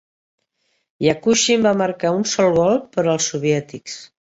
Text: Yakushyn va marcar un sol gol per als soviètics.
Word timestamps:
Yakushyn 1.07 1.69
va 1.69 1.75
marcar 1.85 2.15
un 2.23 2.27
sol 2.35 2.53
gol 2.59 2.85
per 2.97 3.09
als 3.15 3.33
soviètics. 3.33 4.05